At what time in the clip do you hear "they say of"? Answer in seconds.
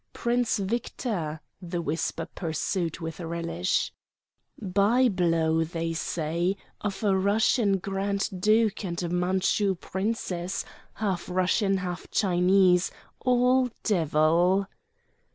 5.63-7.03